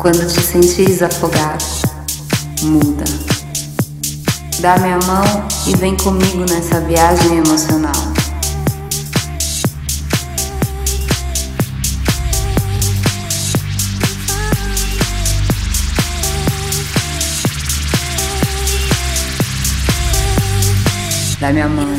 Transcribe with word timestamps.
Quando 0.00 0.26
te 0.26 0.40
sentires 0.40 1.02
afogado, 1.02 1.62
muda. 2.62 3.04
Dá 4.60 4.78
minha 4.78 4.98
mão 5.00 5.22
e 5.66 5.76
vem 5.76 5.94
comigo 5.94 6.38
nessa 6.48 6.80
viagem 6.80 7.36
emocional. 7.36 7.92
Dá 21.38 21.52
minha 21.52 21.68
mão. 21.68 21.89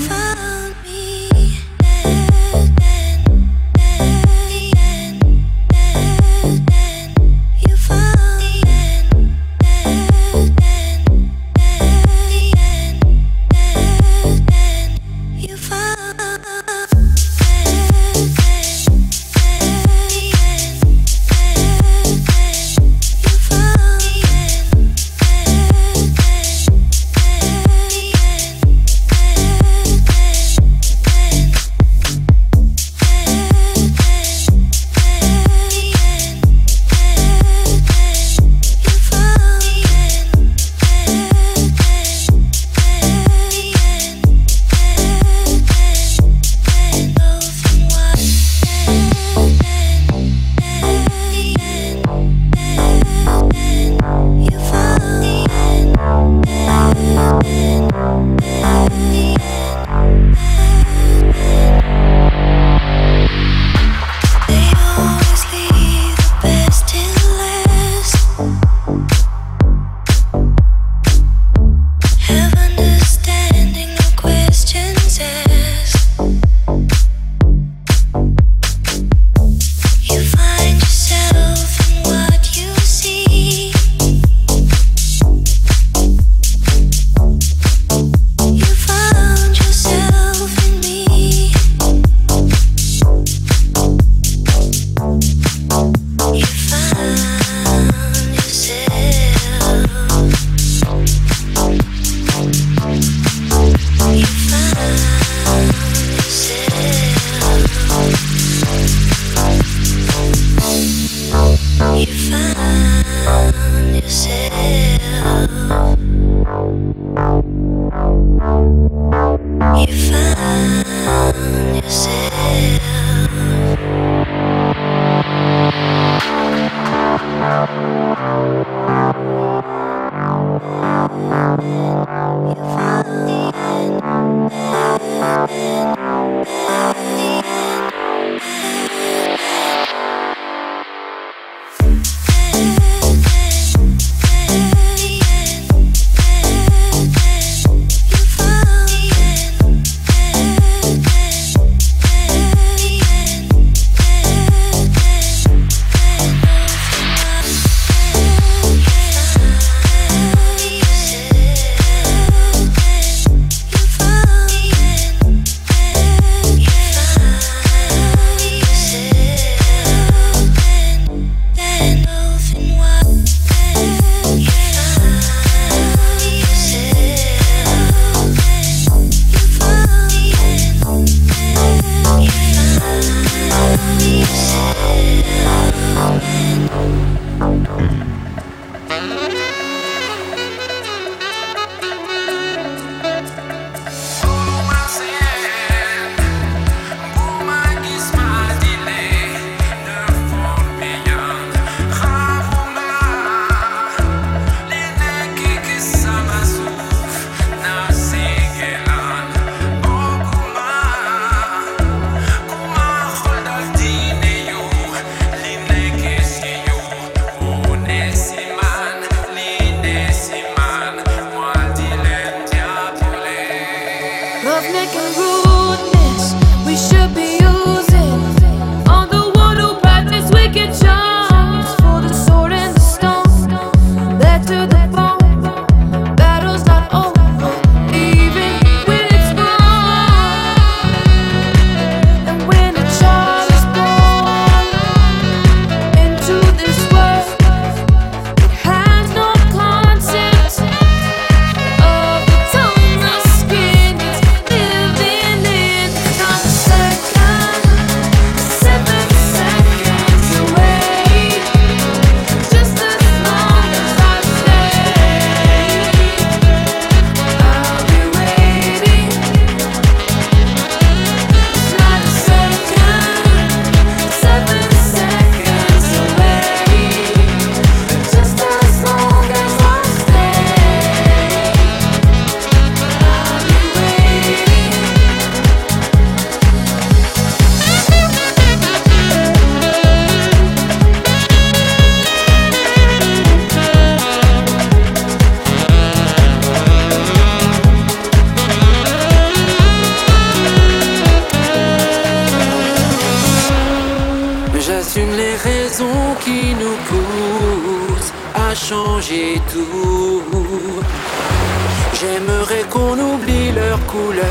J'aimerais 311.99 312.63
qu'on 312.69 312.97
oublie 312.97 313.51
leur 313.51 313.77
couleur 313.85 314.23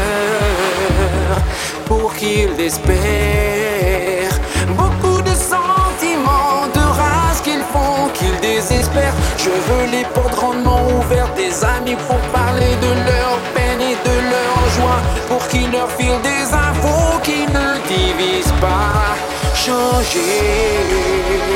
pour 1.84 2.14
qu'ils 2.14 2.58
espèrent. 2.58 4.38
Beaucoup 4.68 5.20
de 5.20 5.34
sentiments, 5.34 6.66
de 6.74 6.80
race 6.80 7.42
qu'ils 7.42 7.64
font, 7.72 8.08
qu'ils 8.14 8.40
désespèrent. 8.40 9.12
Je 9.36 9.50
veux 9.50 9.86
les 9.90 10.04
portes 10.14 10.34
grandement 10.34 10.80
ouvertes, 10.98 11.36
des 11.36 11.62
amis 11.62 11.96
pour 12.08 12.16
parler 12.32 12.74
de 12.80 12.92
leur 13.10 13.38
peine 13.54 13.82
et 13.82 13.96
de 14.08 14.16
leur 14.32 14.58
joie, 14.76 15.02
pour 15.28 15.46
qu'ils 15.48 15.70
leur 15.70 15.90
filent 15.90 16.22
des 16.22 16.54
infos 16.54 17.20
qui 17.22 17.42
ne 17.42 17.78
divisent 17.86 18.58
pas. 18.62 19.14
Changer. 19.54 21.49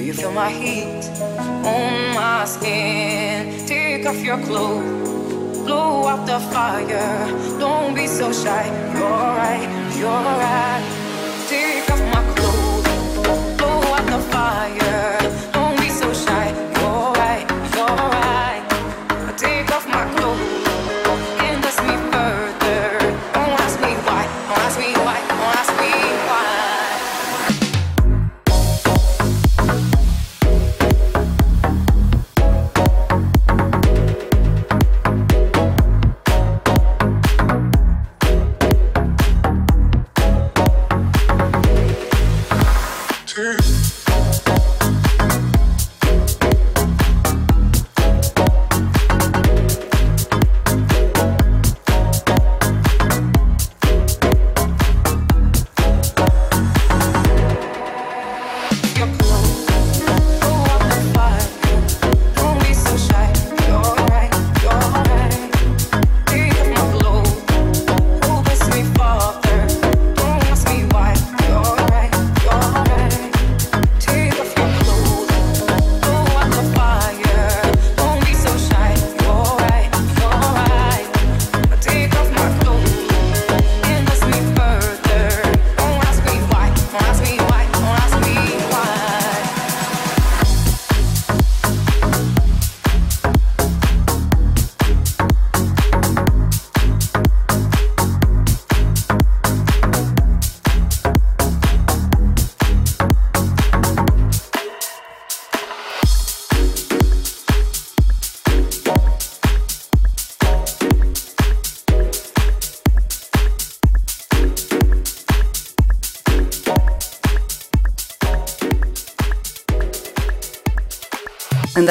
Do 0.00 0.06
you 0.06 0.14
feel 0.14 0.32
my 0.32 0.48
heat 0.48 1.04
on 1.62 2.14
my 2.14 2.46
skin? 2.46 3.66
Take 3.66 4.06
off 4.06 4.16
your 4.24 4.38
clothes, 4.38 5.58
blow 5.58 6.06
out 6.06 6.26
the 6.26 6.40
fire. 6.40 7.28
Don't 7.58 7.94
be 7.94 8.06
so 8.06 8.32
shy. 8.32 8.64
You're 8.94 9.10
right, 9.42 9.68
you're 9.98 10.08
right. 10.08 10.89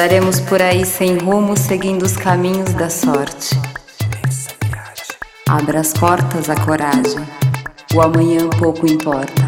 Andaremos 0.00 0.40
por 0.40 0.62
aí 0.62 0.86
sem 0.86 1.18
rumo, 1.18 1.54
seguindo 1.58 2.04
os 2.04 2.16
caminhos 2.16 2.72
da 2.72 2.88
sorte. 2.88 3.50
Abra 5.46 5.80
as 5.80 5.92
portas 5.92 6.48
à 6.48 6.56
coragem. 6.56 7.22
O 7.94 8.00
amanhã 8.00 8.48
pouco 8.48 8.90
importa. 8.90 9.42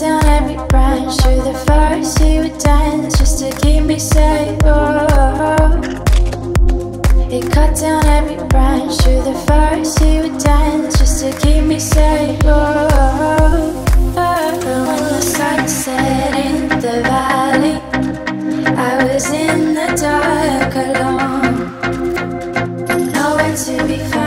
down 0.00 0.24
every 0.26 0.56
branch 0.68 1.16
through 1.22 1.42
the 1.42 1.54
first 1.66 2.18
He 2.18 2.38
would 2.38 2.58
dance 2.58 3.18
just 3.18 3.38
to 3.38 3.50
keep 3.60 3.82
me 3.84 3.98
safe. 3.98 4.58
Oh, 4.64 5.56
cut 7.56 7.74
down 7.76 8.04
every 8.06 8.36
branch 8.48 8.96
through 9.00 9.22
the 9.22 9.34
forest. 9.46 9.98
He 10.00 10.20
would 10.20 10.38
dance 10.38 10.98
just 10.98 11.22
to 11.22 11.30
keep 11.40 11.64
me 11.64 11.78
safe. 11.78 12.38
Oh, 12.44 13.84
oh. 14.16 14.50
when 14.52 14.60
the 14.60 15.20
sun 15.22 15.66
set 15.66 16.34
in 16.46 16.68
the 16.68 17.00
valley, 17.02 17.80
I 18.76 19.04
was 19.04 19.30
in 19.30 19.74
the 19.74 19.88
dark 20.02 20.74
alone, 20.86 21.72
nowhere 23.12 23.56
to 23.56 23.86
be 23.86 23.98
found. 24.10 24.25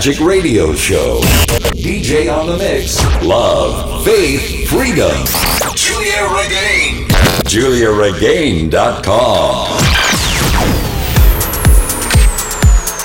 Magic 0.00 0.20
Radio 0.20 0.74
Show. 0.74 1.20
DJ 1.76 2.32
on 2.34 2.46
the 2.46 2.56
mix. 2.56 3.04
Love, 3.22 4.02
faith, 4.02 4.66
freedom. 4.66 5.26
Giulia 5.76 6.24
Regain. 6.24 7.06
GiuliaRegain.com. 7.44 9.66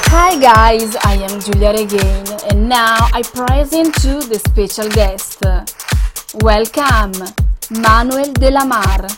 Hi 0.08 0.40
guys, 0.40 0.96
I 1.04 1.16
am 1.16 1.42
Giulia 1.42 1.74
Regain, 1.74 2.26
and 2.50 2.70
now 2.70 3.10
I 3.12 3.24
present 3.24 3.94
to 3.96 4.22
the 4.22 4.40
special 4.48 4.88
guest. 4.88 5.44
Welcome, 6.46 7.12
Manuel 7.72 8.32
de 8.32 8.52
la 8.52 8.64
Mare. 8.64 9.10